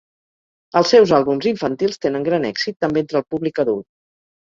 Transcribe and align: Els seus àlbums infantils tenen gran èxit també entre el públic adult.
Els 0.81 0.93
seus 0.95 1.13
àlbums 1.19 1.49
infantils 1.53 2.01
tenen 2.07 2.27
gran 2.31 2.51
èxit 2.53 2.81
també 2.87 3.07
entre 3.07 3.25
el 3.25 3.31
públic 3.33 3.67
adult. 3.69 3.93